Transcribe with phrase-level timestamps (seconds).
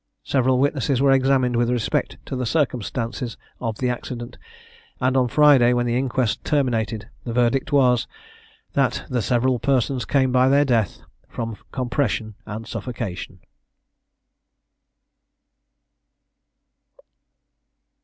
[0.23, 4.39] Several witnesses were examined with respect to the circumstances of the accident;
[4.99, 8.07] and on Friday, when the inquest terminated, the verdict was,
[8.73, 13.41] "That the several persons came by their death from compression and suffocation."